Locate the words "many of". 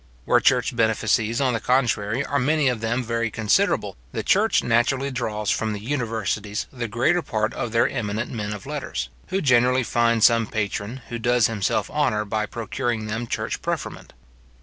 2.39-2.81